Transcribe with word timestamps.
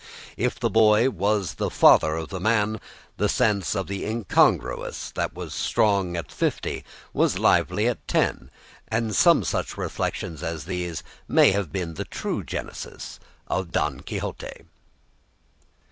If 0.35 0.59
the 0.59 0.71
boy 0.71 1.11
was 1.11 1.53
the 1.53 1.69
father 1.69 2.15
of 2.15 2.29
the 2.29 2.39
man, 2.39 2.81
the 3.17 3.29
sense 3.29 3.75
of 3.75 3.85
the 3.85 4.03
incongruous 4.03 5.11
that 5.11 5.35
was 5.35 5.53
strong 5.53 6.17
at 6.17 6.31
fifty 6.31 6.83
was 7.13 7.37
lively 7.37 7.87
at 7.87 8.07
ten, 8.07 8.49
and 8.87 9.15
some 9.15 9.43
such 9.43 9.77
reflections 9.77 10.41
as 10.41 10.65
these 10.65 11.03
may 11.27 11.51
have 11.51 11.71
been 11.71 11.93
the 11.93 12.05
true 12.05 12.43
genesis 12.43 13.19
of 13.45 13.71
"Don 13.71 13.99
Quixote." 13.99 14.63